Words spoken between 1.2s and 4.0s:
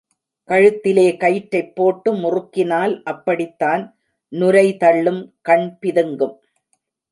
கயிற்றைப் போட்டு முறுக்கினால் அப்படித்தான்